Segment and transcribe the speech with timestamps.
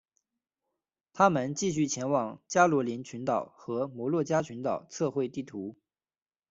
[1.13, 5.75] 他们继续前往加罗林群岛和摩鹿加群岛测绘地图。